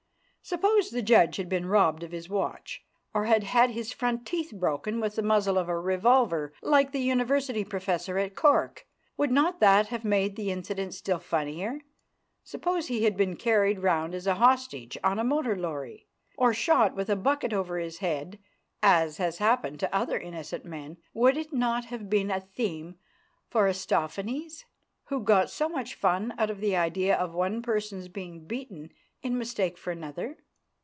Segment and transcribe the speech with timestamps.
[0.43, 4.51] Suppose the judge had been robbed of his watch, or had had his front teeth
[4.53, 8.85] broken with the muzzle of a revolver like the University Professor at Cork,
[9.15, 11.79] would not that have made the incident still funnier?
[12.43, 16.07] Suppose he had been carried round as a hostage on a motor lorry,
[16.37, 18.37] or shot with a bucket over his head,
[18.83, 22.95] as has happened to other innocent men, would it not have been a theme
[23.47, 24.65] for Aristophanes,
[25.05, 28.91] who got so much fun out of the idea of one person's being beaten
[29.23, 30.35] in mistake for another?